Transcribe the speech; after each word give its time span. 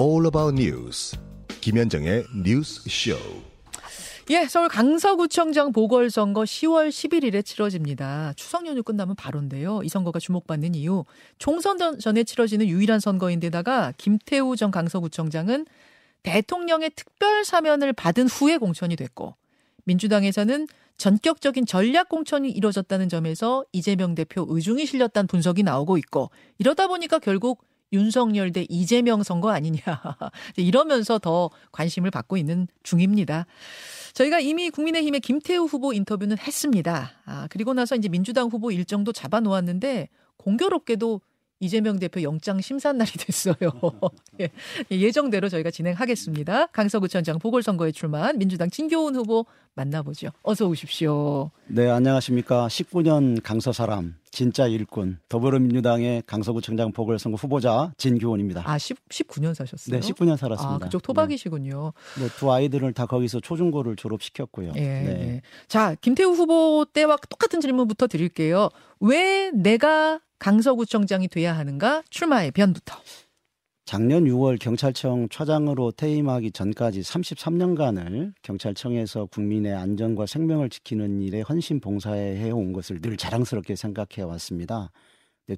All 0.00 0.26
About 0.26 0.54
News 0.54 1.18
김현정의 1.60 2.24
뉴스 2.44 2.88
쇼. 2.88 3.16
예, 4.30 4.46
서울 4.46 4.68
강서구청장 4.68 5.72
보궐선거 5.72 6.42
10월 6.42 6.88
11일에 6.88 7.44
치러집니다. 7.44 8.32
추석 8.36 8.66
연휴 8.66 8.84
끝나면 8.84 9.16
바로인데요. 9.16 9.80
이 9.82 9.88
선거가 9.88 10.20
주목받는 10.20 10.76
이유 10.76 11.04
총선 11.38 11.98
전에 11.98 12.22
치러지는 12.22 12.68
유일한 12.68 13.00
선거인데다가 13.00 13.92
김태우 13.98 14.54
전 14.54 14.70
강서구청장은 14.70 15.66
대통령의 16.22 16.92
특별 16.94 17.44
사면을 17.44 17.92
받은 17.92 18.28
후에 18.28 18.58
공천이 18.58 18.94
됐고 18.94 19.34
민주당에서는 19.82 20.68
전격적인 20.96 21.66
전략 21.66 22.08
공천이 22.08 22.50
이뤄졌다는 22.50 23.08
점에서 23.08 23.64
이재명 23.72 24.14
대표 24.14 24.46
의중이 24.48 24.86
실렸다는 24.86 25.26
분석이 25.26 25.64
나오고 25.64 25.96
있고 25.98 26.30
이러다 26.58 26.86
보니까 26.86 27.18
결국 27.18 27.64
윤석열 27.92 28.52
대 28.52 28.66
이재명 28.68 29.22
선거 29.22 29.50
아니냐. 29.50 29.80
이러면서 30.56 31.18
더 31.18 31.50
관심을 31.72 32.10
받고 32.10 32.36
있는 32.36 32.68
중입니다. 32.82 33.46
저희가 34.14 34.40
이미 34.40 34.70
국민의힘의 34.70 35.20
김태우 35.20 35.64
후보 35.64 35.92
인터뷰는 35.92 36.38
했습니다. 36.38 37.12
아, 37.24 37.46
그리고 37.50 37.74
나서 37.74 37.94
이제 37.96 38.08
민주당 38.08 38.48
후보 38.48 38.70
일정도 38.70 39.12
잡아 39.12 39.40
놓았는데 39.40 40.08
공교롭게도 40.36 41.20
이재명 41.60 41.98
대표 41.98 42.22
영장 42.22 42.60
심사 42.60 42.92
날이 42.92 43.10
됐어요. 43.12 43.56
예, 44.40 44.48
예정대로 44.90 45.48
저희가 45.48 45.70
진행하겠습니다. 45.70 46.66
강서구청장 46.66 47.38
보궐선거에 47.38 47.90
출마한 47.90 48.38
민주당 48.38 48.70
진교훈 48.70 49.16
후보 49.16 49.44
만나보죠. 49.74 50.28
어서 50.42 50.66
오십시오. 50.66 51.50
네, 51.66 51.88
안녕하십니까. 51.88 52.68
19년 52.68 53.42
강서 53.42 53.72
사람, 53.72 54.14
진짜 54.38 54.68
일꾼, 54.68 55.18
더불어민주당의 55.28 56.22
강서구청장 56.24 56.92
보궐선거 56.92 57.34
후보자 57.34 57.92
진교훈입니다. 57.96 58.62
아, 58.64 58.78
10, 58.78 59.08
19년 59.08 59.52
사셨어요? 59.52 59.98
네, 59.98 60.08
19년 60.08 60.36
살았습니다. 60.36 60.76
아, 60.76 60.78
그쪽 60.78 61.02
토박이시군요. 61.02 61.92
네. 62.18 62.22
네, 62.22 62.28
두 62.38 62.52
아이들을 62.52 62.92
다 62.92 63.06
거기서 63.06 63.40
초중고를 63.40 63.96
졸업시켰고요. 63.96 64.74
예, 64.76 64.80
네. 64.80 65.02
네. 65.02 65.42
자, 65.66 65.96
김태우 66.00 66.30
후보 66.30 66.86
때와 66.92 67.16
똑같은 67.28 67.60
질문부터 67.60 68.06
드릴게요. 68.06 68.68
왜 69.00 69.50
내가 69.50 70.20
강서구청장이 70.38 71.26
돼야 71.26 71.58
하는가? 71.58 72.04
출마의 72.08 72.52
변부터. 72.52 72.94
작년 73.88 74.24
6월 74.24 74.58
경찰청 74.60 75.30
차장으로 75.30 75.92
퇴임하기 75.92 76.52
전까지 76.52 77.00
33년간을 77.00 78.34
경찰청에서 78.42 79.24
국민의 79.24 79.72
안전과 79.72 80.26
생명을 80.26 80.68
지키는 80.68 81.22
일에 81.22 81.40
헌신 81.40 81.80
봉사해 81.80 82.50
온 82.50 82.74
것을 82.74 83.00
늘 83.00 83.16
자랑스럽게 83.16 83.76
생각해 83.76 84.24
왔습니다. 84.28 84.90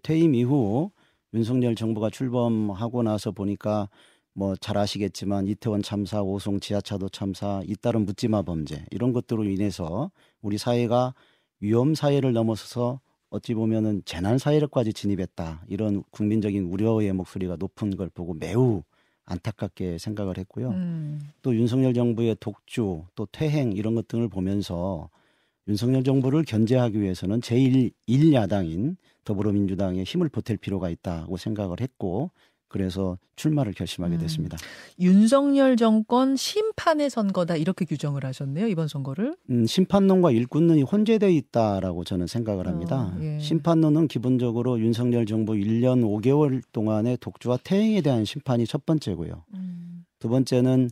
퇴임 0.05 0.37
이후 0.37 0.93
윤석열 1.35 1.75
정부가 1.75 2.09
출범하고 2.11 3.03
나서 3.03 3.33
보니까 3.33 3.89
뭐 4.35 4.55
잘 4.61 4.79
아시겠지만 4.79 5.49
이태원 5.49 5.83
참사, 5.83 6.23
오송 6.23 6.61
지하차도 6.61 7.09
참사, 7.09 7.63
잇따른 7.67 8.05
묻지마 8.07 8.43
범죄 8.43 8.87
이런 8.93 9.13
것들로 9.13 9.43
인해서 9.43 10.13
우리 10.41 10.57
사회가 10.57 11.15
위험 11.59 11.97
사회를 11.97 12.33
넘어서서 12.33 13.01
어찌 13.31 13.55
보면은 13.55 14.03
재난 14.05 14.39
사회로까지 14.39 14.93
진입했다 14.93 15.65
이런 15.69 16.03
국민적인 16.11 16.65
우려의 16.65 17.13
목소리가 17.13 17.57
높은 17.57 17.97
걸 17.97 18.09
보고 18.09 18.35
매우 18.35 18.83
안타깝게 19.25 19.99
생각을 19.99 20.39
했고요. 20.39 20.71
음. 20.71 21.21
또 21.43 21.55
윤석열 21.55 21.95
정부의 21.95 22.37
독주 22.41 23.05
또 23.15 23.27
퇴행 23.31 23.73
이런 23.73 23.95
것 23.95 24.09
등을 24.09 24.29
보면서 24.29 25.09
윤석열 25.69 26.03
정부를 26.03 26.45
견제하기 26.45 27.01
위해서는 27.01 27.41
제1 27.41 27.93
1야당인 28.09 28.97
더불어민주당의 29.25 30.03
힘을 30.03 30.29
보탤 30.29 30.61
필요가 30.61 30.91
있다고 30.91 31.37
생각을 31.37 31.81
했고 31.81 32.31
그래서 32.71 33.19
출마를 33.35 33.73
결심하게 33.75 34.15
음. 34.15 34.21
됐습니다. 34.21 34.57
음. 34.57 35.03
윤석열 35.03 35.77
정권 35.77 36.37
심판의 36.37 37.11
선거다 37.11 37.57
이렇게 37.57 37.85
규정을 37.85 38.25
하셨네요 38.25 38.69
이번 38.69 38.87
선거를. 38.87 39.37
음, 39.51 39.67
심판론과 39.67 40.31
일꾼론이 40.31 40.83
혼재되어 40.83 41.29
있다라고 41.29 42.05
저는 42.05 42.29
생각을 42.29 42.69
합니다. 42.69 43.13
어, 43.13 43.19
예. 43.21 43.41
심판론은 43.41 44.07
기본적으로 44.07 44.79
윤석열 44.79 45.27
정부 45.27 45.55
1년 45.55 46.03
5개월 46.03 46.63
동안의 46.73 47.19
독주와 47.21 47.59
퇴행에 47.65 48.01
대한 48.03 48.25
심판이 48.25 48.67
첫 48.67 48.87
번째고요. 48.87 49.45
음. 49.55 50.05
두 50.21 50.29
번째는 50.29 50.91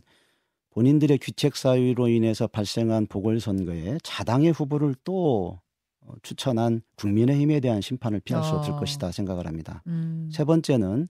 본인들의 0.71 1.17
귀책 1.19 1.55
사유로 1.55 2.09
인해서 2.09 2.45
발생한 2.47 3.07
보궐선거에 3.07 3.99
자당의 4.03 4.51
후보를 4.51 4.95
또 5.05 5.59
어, 6.01 6.13
추천한 6.23 6.81
국민의힘에 6.97 7.61
대한 7.61 7.79
심판을 7.79 8.19
피할 8.19 8.43
수 8.43 8.51
없을 8.51 8.73
어. 8.73 8.75
것이다 8.75 9.13
생각을 9.13 9.47
합니다. 9.47 9.81
음. 9.87 10.29
세 10.33 10.43
번째는 10.43 11.07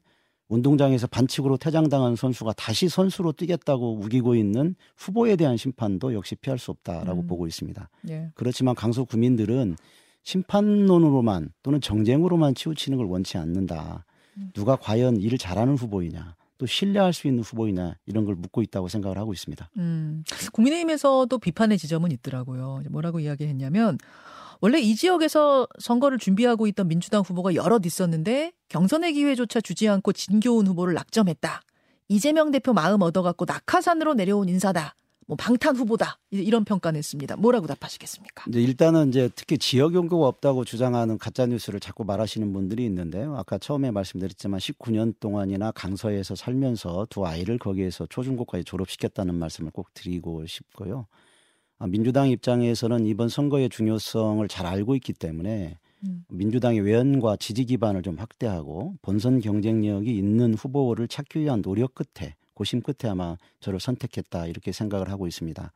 운동장에서 0.49 1.07
반칙으로 1.07 1.57
퇴장당한 1.57 2.15
선수가 2.15 2.53
다시 2.53 2.89
선수로 2.89 3.31
뛰겠다고 3.31 3.99
우기고 4.01 4.35
있는 4.35 4.75
후보에 4.97 5.35
대한 5.35 5.55
심판도 5.57 6.13
역시 6.13 6.35
피할 6.35 6.57
수 6.57 6.71
없다라고 6.71 7.21
음. 7.21 7.27
보고 7.27 7.47
있습니다. 7.47 7.89
예. 8.09 8.31
그렇지만 8.33 8.75
강서 8.75 9.03
구민들은 9.03 9.77
심판론으로만 10.23 11.51
또는 11.63 11.79
정쟁으로만 11.79 12.55
치우치는 12.55 12.97
걸 12.97 13.07
원치 13.07 13.37
않는다. 13.37 14.05
음. 14.37 14.51
누가 14.53 14.75
과연 14.75 15.17
일을 15.17 15.37
잘하는 15.37 15.75
후보이냐, 15.75 16.35
또 16.57 16.65
신뢰할 16.65 17.13
수 17.13 17.27
있는 17.27 17.43
후보이냐 17.43 17.95
이런 18.05 18.25
걸 18.25 18.35
묻고 18.35 18.61
있다고 18.63 18.87
생각을 18.89 19.17
하고 19.17 19.33
있습니다. 19.33 19.69
음. 19.77 20.23
국민의힘에서도 20.51 21.37
비판의 21.37 21.77
지점은 21.77 22.11
있더라고요. 22.11 22.81
뭐라고 22.89 23.19
이야기했냐면 23.19 23.97
원래 24.61 24.79
이 24.79 24.95
지역에서 24.95 25.67
선거를 25.79 26.17
준비하고 26.17 26.67
있던 26.67 26.87
민주당 26.87 27.21
후보가 27.21 27.55
여럿 27.55 27.85
있었는데 27.85 28.51
경선의 28.67 29.13
기회조차 29.13 29.61
주지 29.61 29.87
않고 29.87 30.13
진교훈 30.13 30.67
후보를 30.67 30.93
낙점했다. 30.93 31.61
이재명 32.09 32.51
대표 32.51 32.73
마음 32.73 33.01
얻어갖고 33.01 33.45
낙하산으로 33.45 34.15
내려온 34.15 34.49
인사다. 34.49 34.95
뭐 35.27 35.37
방탄 35.37 35.75
후보다 35.75 36.17
이런 36.31 36.65
평가냈습니다. 36.65 37.35
뭐라고 37.35 37.67
답하시겠습니까? 37.67 38.45
이제 38.49 38.59
일단은 38.59 39.09
이제 39.09 39.29
특히 39.35 39.59
지역 39.59 39.93
연구가 39.93 40.27
없다고 40.27 40.65
주장하는 40.65 41.19
가짜 41.19 41.45
뉴스를 41.45 41.79
자꾸 41.79 42.03
말하시는 42.03 42.51
분들이 42.51 42.83
있는데요. 42.85 43.37
아까 43.37 43.59
처음에 43.59 43.91
말씀드렸지만 43.91 44.59
19년 44.59 45.13
동안이나 45.19 45.71
강서에서 45.71 46.33
살면서 46.33 47.05
두 47.11 47.27
아이를 47.27 47.59
거기에서 47.59 48.07
초중고까지 48.07 48.63
졸업시켰다는 48.63 49.35
말씀을 49.35 49.69
꼭 49.69 49.93
드리고 49.93 50.47
싶고요. 50.47 51.05
아, 51.79 51.87
민주당 51.87 52.29
입장에서는 52.29 53.05
이번 53.05 53.29
선거의 53.29 53.69
중요성을 53.69 54.45
잘 54.49 54.65
알고 54.65 54.95
있기 54.95 55.13
때문에 55.13 55.77
음. 56.05 56.25
민주당의 56.29 56.81
외연과 56.81 57.37
지지 57.37 57.63
기반을 57.65 58.03
좀 58.03 58.17
확대하고 58.17 58.95
본선 59.01 59.39
경쟁력이 59.39 60.15
있는 60.15 60.53
후보를 60.53 61.07
찾기 61.07 61.39
위한 61.39 61.61
노력 61.61 61.95
끝에 61.95 62.35
고심 62.53 62.81
끝에 62.81 63.09
아마 63.09 63.37
저를 63.61 63.79
선택했다 63.79 64.47
이렇게 64.47 64.73
생각을 64.73 65.09
하고 65.09 65.25
있습니다. 65.25 65.71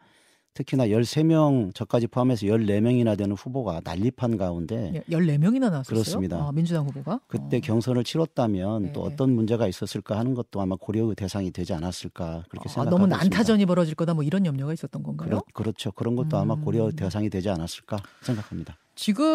특히나 0.53 0.87
13명 0.87 1.73
저까지 1.73 2.07
포함해서 2.07 2.45
14명이나 2.45 3.17
되는 3.17 3.35
후보가 3.35 3.81
난립한 3.83 4.37
가운데 4.37 5.03
14명이나 5.09 5.71
나왔어요. 5.71 5.83
그렇습니다. 5.83 6.37
아, 6.37 6.51
민주당 6.51 6.85
후보가 6.85 7.21
그때 7.27 7.57
어. 7.57 7.59
경선을 7.59 8.03
치렀다면 8.03 8.83
네. 8.83 8.91
또 8.93 9.01
어떤 9.01 9.31
문제가 9.31 9.67
있었을까 9.67 10.17
하는 10.17 10.33
것도 10.33 10.61
아마 10.61 10.75
고려의 10.75 11.15
대상이 11.15 11.51
되지 11.51 11.73
않았을까 11.73 12.43
그렇게 12.49 12.69
아, 12.69 12.71
생각하고 12.71 12.89
너무 12.89 13.07
난타전이 13.07 13.65
벌어질 13.65 13.95
거다 13.95 14.13
뭐 14.13 14.23
이런 14.23 14.45
염려가 14.45 14.73
있었던 14.73 15.01
건가요? 15.01 15.41
그렇, 15.53 15.73
죠 15.73 15.91
그런 15.91 16.15
것도 16.15 16.37
음. 16.37 16.41
아마 16.41 16.55
고려의 16.55 16.93
대상이 16.93 17.29
되지 17.29 17.49
않았을까 17.49 17.97
생각합니다. 18.21 18.77
지금 18.95 19.25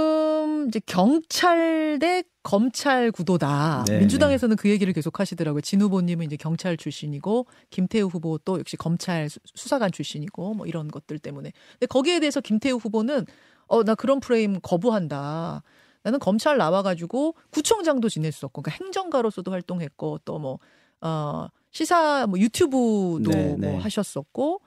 이제 0.68 0.80
경찰 0.86 1.98
대 2.00 2.22
검찰 2.42 3.10
구도다. 3.10 3.84
네, 3.88 3.98
민주당에서는 4.00 4.56
네. 4.56 4.60
그 4.60 4.68
얘기를 4.68 4.92
계속 4.92 5.18
하시더라고요. 5.20 5.60
진 5.62 5.80
후보님은 5.80 6.26
이제 6.26 6.36
경찰 6.36 6.76
출신이고 6.76 7.46
김태우 7.70 8.06
후보 8.08 8.38
또 8.38 8.58
역시 8.58 8.76
검찰 8.76 9.28
수사관 9.54 9.90
출신이고 9.90 10.54
뭐 10.54 10.66
이런 10.66 10.88
것들 10.88 11.18
때문에. 11.18 11.52
근데 11.72 11.86
거기에 11.86 12.20
대해서 12.20 12.40
김태우 12.40 12.76
후보는 12.76 13.26
어 13.66 13.82
나 13.82 13.94
그런 13.94 14.20
프레임 14.20 14.60
거부한다. 14.60 15.62
나는 16.02 16.18
검찰 16.20 16.56
나와가지고 16.56 17.34
구청장도 17.50 18.08
지냈었고, 18.08 18.62
그러니까 18.62 18.84
행정가로서도 18.84 19.50
활동했고 19.50 20.20
또뭐 20.24 20.58
어, 21.00 21.48
시사 21.70 22.26
뭐 22.28 22.38
유튜브도 22.38 23.30
네, 23.30 23.48
뭐 23.48 23.56
네. 23.58 23.76
하셨었고 23.78 24.60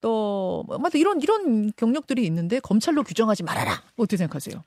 또, 0.00 0.64
뭐, 0.66 0.78
이런, 0.94 1.20
이런 1.20 1.72
경력들이 1.76 2.24
있는데 2.26 2.60
검찰로 2.60 3.02
규정하지 3.02 3.42
말아라. 3.42 3.82
어떻게 3.96 4.16
생각하세요? 4.16 4.62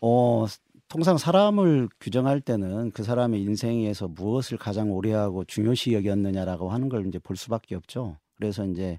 어, 0.00 0.46
통상 0.88 1.18
사람을 1.18 1.88
규정할 2.00 2.40
때는 2.40 2.92
그 2.92 3.02
사람의 3.02 3.42
인생에서 3.42 4.08
무엇을 4.08 4.56
가장 4.56 4.92
오래 4.92 5.12
하고 5.12 5.44
중요시 5.44 5.92
여겼느냐라고 5.94 6.70
하는 6.70 6.88
걸 6.88 7.06
이제 7.06 7.18
볼 7.18 7.36
수밖에 7.36 7.74
없죠. 7.74 8.16
그래서 8.36 8.64
이제 8.66 8.98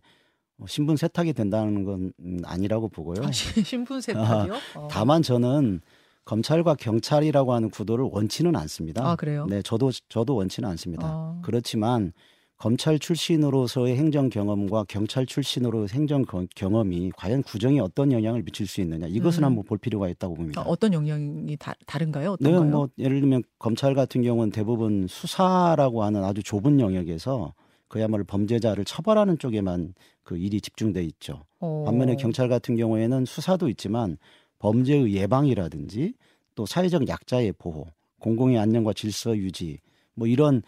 뭐 0.58 0.68
신분 0.68 0.98
세탁이 0.98 1.34
된다는 1.34 1.86
건 1.86 2.14
아니라고 2.44 2.90
보고요. 2.90 3.24
아, 3.24 3.32
신분 3.32 4.02
세탁이요? 4.02 4.54
아, 4.54 4.88
다만 4.90 5.22
저는 5.22 5.82
검찰과 6.26 6.76
경찰이라고 6.76 7.54
하는 7.54 7.70
구도를 7.70 8.10
원치는 8.12 8.56
않습니다. 8.58 9.10
아, 9.10 9.16
그래요? 9.16 9.46
네, 9.48 9.62
저도 9.62 9.92
저도 10.10 10.36
원치는 10.36 10.68
않습니다. 10.70 11.08
아. 11.08 11.40
그렇지만 11.42 12.12
검찰 12.58 12.98
출신으로서의 12.98 13.96
행정 13.98 14.30
경험과 14.30 14.86
경찰 14.88 15.28
출신으로 15.28 15.88
행정 15.90 16.26
경험이 16.56 17.12
과연 17.16 17.44
구정에 17.44 17.80
어떤 17.80 18.12
영향을 18.12 18.42
미칠 18.42 18.66
수 18.66 18.82
있느냐 18.82 19.06
이것은 19.08 19.44
음. 19.44 19.46
한번 19.46 19.64
볼 19.64 19.78
필요가 19.78 20.10
있다고 20.10 20.34
봅니다. 20.34 20.62
아, 20.62 20.64
어떤 20.66 20.92
영향이 20.92 21.56
다, 21.58 21.74
다른가요? 21.86 22.32
어떤가요? 22.32 22.64
네, 22.64 22.72
뭐 22.72 22.90
예를 22.98 23.20
들면 23.22 23.44
검찰 23.60 23.94
같은 23.94 24.24
경우는 24.24 24.52
대부분 24.52 25.06
수사라고 25.08 26.04
하는 26.04 26.24
아주 26.24 26.42
좁은 26.42 26.80
영역에서 26.80 27.54
그야말로 27.88 28.24
범죄자를 28.24 28.86
처벌하는 28.86 29.38
쪽에만 29.38 29.94
그 30.24 30.38
일이 30.38 30.60
집중돼 30.60 31.04
있죠. 31.04 31.46
어. 31.60 31.84
반면에 31.86 32.16
경찰 32.16 32.50
같은 32.50 32.76
경우에는 32.76 33.26
수사도 33.26 33.70
있지만 33.70 34.18
범죄의 34.60 35.14
예방이라든지 35.14 36.16
또 36.56 36.66
사회적 36.66 37.08
약자의 37.08 37.54
보호, 37.60 37.86
공공의 38.20 38.58
안녕과 38.58 38.94
질서 38.94 39.38
유지 39.38 39.78
뭐 40.16 40.28
이런 40.28 40.64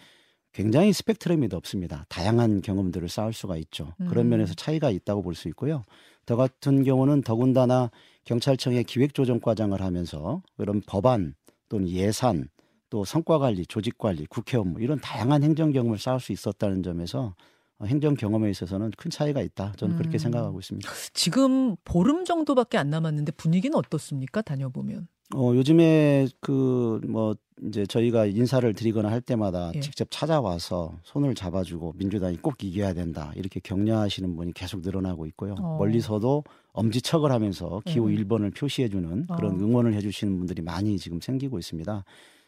굉장히 0.51 0.93
스펙트럼이 0.93 1.47
넓습니다. 1.47 2.05
다양한 2.09 2.61
경험들을 2.61 3.07
쌓을 3.09 3.33
수가 3.33 3.57
있죠. 3.57 3.93
그런 4.09 4.25
음. 4.25 4.29
면에서 4.29 4.53
차이가 4.53 4.89
있다고 4.89 5.21
볼 5.21 5.35
수 5.35 5.47
있고요. 5.49 5.83
저 6.25 6.35
같은 6.35 6.83
경우는 6.83 7.21
더군다나 7.23 7.89
경찰청의 8.25 8.83
기획조정과장을 8.83 9.79
하면서 9.81 10.43
그런 10.57 10.81
법안 10.85 11.33
또는 11.69 11.87
예산 11.89 12.49
또 12.89 13.05
성과관리, 13.05 13.65
조직관리, 13.67 14.25
국회 14.27 14.57
업무 14.57 14.81
이런 14.81 14.99
다양한 14.99 15.43
행정 15.43 15.71
경험을 15.71 15.97
쌓을 15.97 16.19
수 16.19 16.31
있었다는 16.31 16.83
점에서 16.83 17.35
어, 17.79 17.85
행정 17.85 18.13
경험에 18.15 18.49
있어서는 18.49 18.91
큰 18.97 19.09
차이가 19.09 19.41
있다. 19.41 19.73
저는 19.77 19.95
그렇게 19.95 20.17
음. 20.17 20.19
생각하고 20.19 20.59
있습니다. 20.59 20.89
지금 21.13 21.75
보름 21.85 22.25
정도밖에 22.25 22.77
안 22.77 22.89
남았는데 22.89 23.31
분위기는 23.33 23.75
어떻습니까? 23.77 24.41
다녀보면. 24.41 25.07
어, 25.35 25.53
요즘에 25.55 26.27
그 26.39 27.01
뭐 27.07 27.35
이제 27.67 27.85
저희가 27.85 28.25
인사를 28.25 28.71
드리거나 28.73 29.11
할 29.11 29.21
때마다 29.21 29.71
예. 29.75 29.79
직접 29.79 30.07
찾아와서 30.09 30.93
손을 31.03 31.35
잡아주고 31.35 31.95
민주당이 31.97 32.37
꼭 32.37 32.63
이겨야 32.63 32.93
된다 32.93 33.31
이렇게 33.35 33.59
격려하시는 33.59 34.35
분이 34.35 34.53
계속 34.53 34.81
늘어나고 34.81 35.25
있고요. 35.27 35.55
어. 35.59 35.77
멀리서도 35.77 36.43
엄지척을 36.71 37.31
하면서 37.31 37.81
기호 37.85 38.05
음. 38.05 38.15
1번을 38.15 38.55
표시해주는 38.55 39.27
그런 39.35 39.55
어. 39.55 39.57
응원을 39.57 39.93
해주시는 39.95 40.37
분들이 40.37 40.61
많이 40.61 40.97
지금 40.97 41.19
생기고 41.19 41.59
있습니다. 41.59 42.03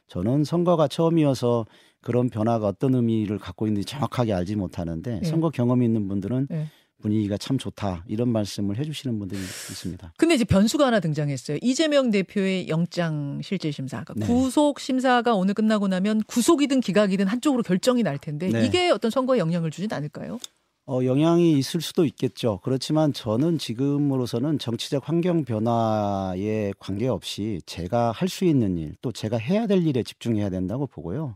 저는 0.07 0.43
선거가 0.43 0.87
처음이어서 0.87 1.65
그런 2.01 2.29
변화가 2.29 2.67
어떤 2.67 2.95
의미를 2.95 3.37
갖고 3.37 3.67
있는지 3.67 3.85
정확하게 3.85 4.33
알지 4.33 4.55
못하는데 4.55 5.19
예. 5.23 5.27
선거 5.27 5.49
경험이 5.49 5.85
있는 5.85 6.07
분들은 6.07 6.47
예. 6.51 6.67
분위기가 7.01 7.37
참 7.37 7.57
좋다 7.57 8.05
이런 8.07 8.29
말씀을 8.29 8.77
해주시는 8.77 9.19
분들이 9.19 9.39
있습니다. 9.41 10.13
근데 10.17 10.35
이제 10.35 10.45
변수가 10.45 10.85
하나 10.85 10.99
등장했어요. 10.99 11.57
이재명 11.61 12.11
대표의 12.11 12.69
영장 12.69 13.41
실질 13.43 13.73
심사가 13.73 14.13
네. 14.15 14.25
구속 14.25 14.79
심사가 14.79 15.33
오늘 15.33 15.53
끝나고 15.53 15.87
나면 15.87 16.23
구속이든 16.27 16.79
기각이든 16.79 17.27
한쪽으로 17.27 17.63
결정이 17.63 18.03
날 18.03 18.17
텐데 18.17 18.49
네. 18.49 18.65
이게 18.65 18.89
어떤 18.89 19.11
선거에 19.11 19.39
영향을 19.39 19.71
주진 19.71 19.91
않을까요? 19.91 20.39
어, 20.87 21.05
영향이 21.05 21.57
있을 21.59 21.79
수도 21.79 22.05
있겠죠. 22.05 22.59
그렇지만 22.63 23.13
저는 23.13 23.59
지금으로서는 23.59 24.57
정치적 24.59 25.07
환경 25.07 25.45
변화에 25.45 26.73
관계없이 26.79 27.61
제가 27.65 28.11
할 28.11 28.27
수 28.27 28.45
있는 28.45 28.77
일, 28.77 28.95
또 29.01 29.11
제가 29.11 29.37
해야 29.37 29.67
될 29.67 29.85
일에 29.85 30.03
집중해야 30.03 30.49
된다고 30.49 30.87
보고요. 30.87 31.35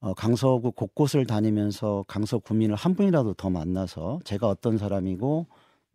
어, 0.00 0.14
강서구 0.14 0.72
곳곳을 0.72 1.26
다니면서 1.26 2.04
강서 2.08 2.38
구민을 2.38 2.74
한 2.74 2.94
분이라도 2.94 3.34
더 3.34 3.50
만나서 3.50 4.20
제가 4.24 4.48
어떤 4.48 4.78
사람이고 4.78 5.46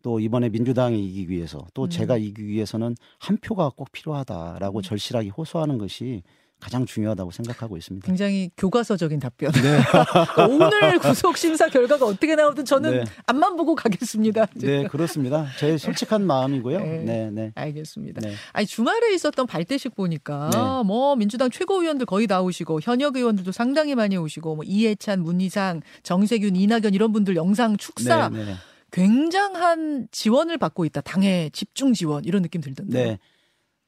또 0.02 0.20
이번에 0.20 0.48
민주당이 0.48 1.04
이기기 1.04 1.30
위해서 1.30 1.66
또 1.74 1.84
음. 1.84 1.90
제가 1.90 2.16
이기기 2.16 2.46
위해서는 2.46 2.94
한 3.18 3.36
표가 3.38 3.70
꼭 3.70 3.90
필요하다라고 3.90 4.78
음. 4.78 4.82
절실하게 4.82 5.30
호소하는 5.30 5.78
것이 5.78 6.22
가장 6.60 6.86
중요하다고 6.86 7.30
생각하고 7.30 7.76
있습니다. 7.76 8.06
굉장히 8.06 8.50
교과서적인 8.56 9.20
답변. 9.20 9.52
네. 9.52 9.78
오늘 10.48 10.98
구속 10.98 11.36
심사 11.36 11.68
결과가 11.68 12.06
어떻게 12.06 12.34
나오든 12.34 12.64
저는 12.64 12.90
네. 12.90 13.04
앞만 13.26 13.56
보고 13.56 13.74
가겠습니다. 13.74 14.46
네, 14.54 14.86
그렇습니다. 14.88 15.46
제 15.58 15.76
솔직한 15.76 16.26
마음이고요. 16.26 16.78
네. 16.78 17.02
네, 17.04 17.30
네. 17.30 17.52
알겠습니다. 17.54 18.20
네. 18.22 18.34
아니 18.52 18.66
주말에 18.66 19.14
있었던 19.14 19.46
발대식 19.46 19.94
보니까 19.94 20.50
네. 20.52 20.58
뭐 20.86 21.14
민주당 21.14 21.50
최고위원들 21.50 22.06
거의 22.06 22.26
나오시고 22.26 22.80
현역 22.82 23.16
의원들도 23.16 23.52
상당히 23.52 23.94
많이 23.94 24.16
오시고 24.16 24.56
뭐 24.56 24.64
이해찬, 24.64 25.20
문희상, 25.20 25.82
정세균, 26.02 26.56
이낙연 26.56 26.94
이런 26.94 27.12
분들 27.12 27.36
영상 27.36 27.76
축사 27.76 28.28
네, 28.30 28.44
네. 28.44 28.54
굉장한 28.92 30.08
지원을 30.10 30.56
받고 30.58 30.84
있다. 30.86 31.02
당의 31.02 31.50
집중 31.50 31.92
지원 31.92 32.24
이런 32.24 32.42
느낌 32.42 32.62
들던데. 32.62 33.04
네. 33.04 33.18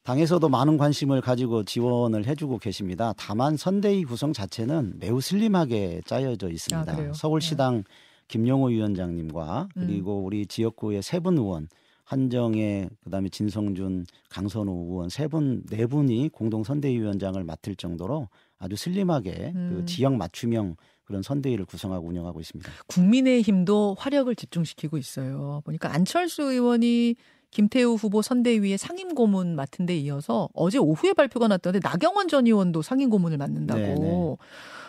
당에서도 0.09 0.49
많은 0.49 0.77
관심을 0.77 1.21
가지고 1.21 1.63
지원을 1.63 2.25
해주고 2.25 2.57
계십니다. 2.57 3.13
다만 3.15 3.57
선대위 3.57 4.05
구성 4.05 4.33
자체는 4.33 4.93
매우 4.97 5.21
슬림하게 5.21 6.01
짜여져 6.03 6.47
아, 6.47 6.49
있습니다. 6.49 6.95
그래요? 6.95 7.13
서울시당 7.13 7.83
김용호 8.27 8.69
위원장님과 8.69 9.69
음. 9.77 9.85
그리고 9.85 10.23
우리 10.23 10.47
지역구의 10.47 11.03
세 11.03 11.19
분 11.19 11.37
의원 11.37 11.67
한정혜 12.05 12.89
그다음에 13.03 13.29
진성준 13.29 14.07
강선우 14.29 14.71
의원 14.89 15.09
세 15.09 15.27
분 15.27 15.61
네 15.69 15.85
분이 15.85 16.29
공동 16.29 16.63
선대위원장을 16.63 17.43
맡을 17.43 17.75
정도로 17.75 18.29
아주 18.57 18.75
슬림하게 18.75 19.51
음. 19.53 19.73
그 19.75 19.85
지역 19.85 20.15
맞춤형 20.15 20.75
그런 21.03 21.21
선대위를 21.21 21.65
구성하고 21.65 22.07
운영하고 22.07 22.39
있습니다. 22.39 22.71
국민의힘도 22.87 23.95
화력을 23.99 24.35
집중시키고 24.35 24.97
있어요. 24.97 25.61
보니까 25.65 25.93
안철수 25.93 26.41
의원이 26.51 27.15
김태우 27.51 27.95
후보 27.95 28.21
선대위의 28.21 28.77
상임 28.77 29.15
고문 29.15 29.55
맡은 29.55 29.85
데 29.85 29.97
이어서 29.97 30.49
어제 30.53 30.77
오후에 30.77 31.13
발표가 31.13 31.47
났던데 31.47 31.79
나경원 31.81 32.27
전 32.27 32.45
의원도 32.45 32.81
상임 32.81 33.09
고문을 33.09 33.37
맡는다고. 33.37 33.79
네네. 33.79 34.35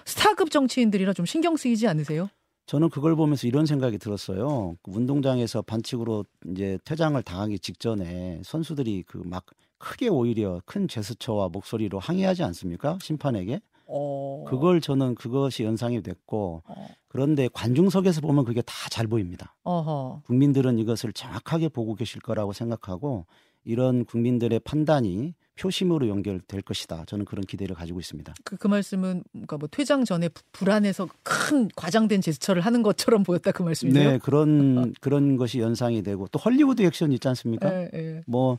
스타급 0.05 0.51
정치인들이라 0.51 1.13
좀 1.15 1.27
신경 1.27 1.57
쓰이지 1.57 1.87
않으세요? 1.89 2.29
저는 2.67 2.91
그걸 2.91 3.17
보면서 3.17 3.47
이런 3.49 3.67
생각이 3.67 3.99
들었어요. 3.99 4.77
그 4.83 4.93
운동장에서 4.93 5.63
반칙으로 5.63 6.25
이제 6.51 6.79
퇴장을 6.85 7.21
당하기 7.23 7.59
직전에 7.59 8.41
선수들이 8.45 9.05
그 9.07 9.23
막 9.25 9.45
크게 9.79 10.09
오히려 10.09 10.61
큰 10.67 10.87
제스처와 10.87 11.49
목소리로 11.49 11.99
항의하지 11.99 12.43
않습니까? 12.45 12.99
심판에게. 13.01 13.61
어. 13.93 14.45
그걸 14.49 14.81
저는 14.81 15.15
그것이 15.15 15.65
연상이 15.65 16.03
됐고 16.03 16.63
어. 16.67 16.87
그런데 17.09 17.49
관중석에서 17.53 18.21
보면 18.21 18.45
그게 18.45 18.63
다 18.63 18.73
잘 18.91 19.07
보입니다. 19.07 19.55
어허. 19.65 20.23
국민들은 20.27 20.79
이것을 20.79 21.13
정확하게 21.13 21.69
보고 21.69 21.95
계실 21.95 22.21
거라고 22.21 22.53
생각하고 22.53 23.27
이런 23.65 24.05
국민들의 24.05 24.59
판단이 24.61 25.35
표심으로 25.59 26.09
연결될 26.09 26.63
것이다. 26.63 27.05
저는 27.07 27.25
그런 27.27 27.45
기대를 27.45 27.77
가지고 27.77 28.01
있습니다. 28.01 28.33
그, 28.45 28.57
그 28.57 28.67
말씀은 28.67 29.23
뭔가 29.33 29.59
뭐 29.59 29.69
퇴장 29.71 30.05
전에 30.05 30.29
부- 30.31 30.43
불안해서 30.53 31.09
큰 31.23 31.69
과장된 31.77 32.21
제스처를 32.23 32.63
하는 32.63 32.83
것처럼 32.83 33.23
보였다 33.23 33.53
그 33.53 33.63
말씀이세요? 33.63 34.11
네, 34.13 34.19
그런 34.19 34.93
그런 35.01 35.37
것이 35.37 35.61
연상이 35.61 36.03
되고 36.03 36.27
또 36.29 36.39
헐리우드 36.39 36.83
액션 36.83 37.13
있지 37.13 37.29
않습니까? 37.29 37.73
예, 37.73 37.91
예. 37.95 38.23
뭐 38.27 38.59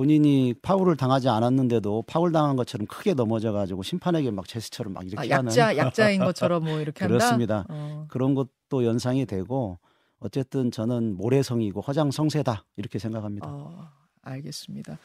본인이 0.00 0.54
파울을 0.62 0.96
당하지 0.96 1.28
않았는데도 1.28 2.04
파울 2.06 2.32
당한 2.32 2.56
것처럼 2.56 2.86
크게 2.86 3.12
넘어져 3.12 3.52
가지고 3.52 3.82
심판에게 3.82 4.30
막 4.30 4.48
제스처를 4.48 4.90
막 4.90 5.06
이렇게 5.06 5.34
아, 5.34 5.36
하는 5.36 5.50
약자 5.50 5.76
약자인 5.76 6.20
것처럼 6.24 6.64
뭐 6.64 6.80
이렇게 6.80 7.04
한다. 7.04 7.18
그렇습니다. 7.18 7.66
어. 7.68 8.06
그런 8.08 8.34
것도 8.34 8.86
연상이 8.86 9.26
되고 9.26 9.78
어쨌든 10.18 10.70
저는 10.70 11.18
모래성이고 11.18 11.82
허장성세다 11.82 12.64
이렇게 12.78 12.98
생각합니다. 12.98 13.46
어, 13.50 13.90
알겠습니다. 14.22 14.98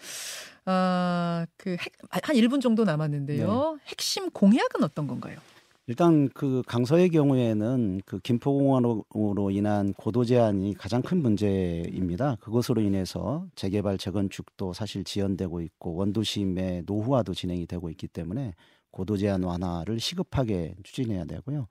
아, 0.64 1.46
그 1.58 1.72
핵, 1.72 1.92
한 2.10 2.36
1분 2.38 2.62
정도 2.62 2.86
남았는데요. 2.86 3.80
핵심 3.88 4.30
공약은 4.30 4.82
어떤 4.82 5.08
건가요? 5.08 5.40
일단 5.88 6.30
그 6.30 6.64
강서의 6.66 7.10
경우에는 7.10 8.02
그 8.06 8.18
김포공원으로 8.20 9.52
인한 9.52 9.94
고도 9.94 10.26
제한이 10.26 10.74
가장 10.74 11.04
큰 11.04 11.22
문제입니다. 11.22 12.38
그것으로 12.38 12.82
인해서 12.82 13.46
재개발 13.56 14.00
재건축도 14.00 14.74
사실 14.74 15.04
지연되고 15.04 15.62
있고 15.62 15.94
원도심의 15.94 16.84
노후화도 16.88 17.36
진행이 17.36 17.68
되고 17.68 17.92
있기 17.92 18.08
때문에 18.08 18.56
고도 18.90 19.16
제한 19.16 19.44
완화를 19.44 20.00
시급하게 20.00 20.76
추진해야 20.84 21.26
되고요. 21.26 21.68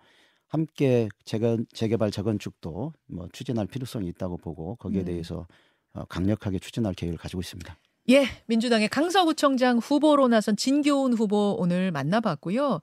함께 0.47 1.09
재건, 1.25 1.67
재개발 1.73 2.13
재건축도 2.13 2.93
뭐 3.07 3.29
추진할 3.33 3.67
필요성이 3.67 4.07
있다고 4.11 4.37
보고 4.37 4.77
거기에 4.77 5.01
음. 5.01 5.05
대해서 5.07 5.49
어, 5.93 6.05
강력하게 6.05 6.61
추진할 6.61 6.95
계획을 6.95 7.19
가지고 7.19 7.41
있습니다. 7.41 7.77
예, 8.11 8.27
민주당의 8.47 8.89
강서구청장 8.89 9.79
후보로 9.79 10.29
나선 10.29 10.57
진교훈 10.57 11.15
후보 11.15 11.57
오늘 11.59 11.91
만나봤고요. 11.91 12.81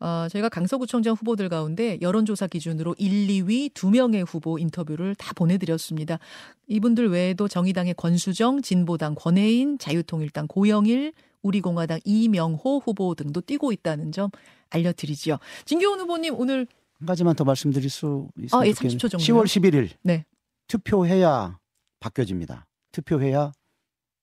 어, 0.00 0.26
저희가 0.28 0.48
강서구청장 0.48 1.14
후보들 1.14 1.48
가운데 1.48 1.96
여론조사 2.00 2.48
기준으로 2.48 2.96
1, 2.98 3.28
2위 3.28 3.72
두 3.72 3.88
명의 3.90 4.24
후보 4.24 4.58
인터뷰를 4.58 5.14
다 5.14 5.32
보내드렸습니다. 5.34 6.18
이분들 6.66 7.08
외에도 7.10 7.46
정의당의 7.46 7.94
권수정, 7.94 8.62
진보당 8.62 9.14
권혜인, 9.14 9.78
자유통일당 9.78 10.48
고영일, 10.48 11.12
우리공화당 11.42 12.00
이명호 12.04 12.78
후보 12.84 13.14
등도 13.14 13.42
뛰고 13.42 13.70
있다는 13.70 14.10
점 14.10 14.30
알려드리지요. 14.70 15.38
진교훈 15.66 16.00
후보님 16.00 16.34
오늘 16.36 16.66
한 16.98 17.06
가지만 17.06 17.36
더 17.36 17.44
말씀드릴 17.44 17.90
수 17.90 18.28
있어요? 18.40 18.62
아, 18.62 18.66
예, 18.66 18.72
30초 18.72 19.10
정도요. 19.10 19.18
10월 19.18 19.44
11일 19.44 19.90
네. 20.02 20.24
투표해야 20.66 21.58
바뀌어집니다. 22.00 22.66
투표해야 22.90 23.52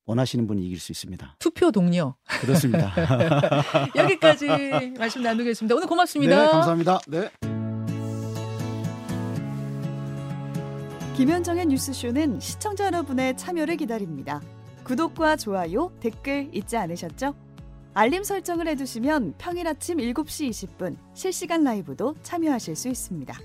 원하시는 0.05 0.47
분이 0.47 0.65
이길 0.65 0.79
수 0.79 0.91
있습니다. 0.91 1.35
투표 1.39 1.71
동료 1.71 2.15
그렇습니다. 2.41 2.93
여기까지 3.95 4.47
말씀 4.97 5.21
나누겠습니다. 5.21 5.75
오늘 5.75 5.87
고맙습니다. 5.87 6.43
네, 6.43 6.51
감사합니다. 6.51 6.99
네. 7.07 7.29
김현정의 11.15 11.67
뉴스쇼는 11.67 12.39
시청자 12.39 12.85
여러분의 12.85 13.37
참여를 13.37 13.77
기다립니다. 13.77 14.41
구독과 14.83 15.35
좋아요, 15.35 15.91
댓글 15.99 16.49
잊지 16.51 16.77
않으셨죠? 16.77 17.35
알림 17.93 18.23
설정을 18.23 18.67
해두시면 18.69 19.35
평일 19.37 19.67
아침 19.67 19.97
7시 19.97 20.49
20분 20.49 20.97
실시간 21.13 21.63
라이브도 21.63 22.15
참여하실 22.23 22.75
수 22.75 22.87
있습니다. 22.87 23.37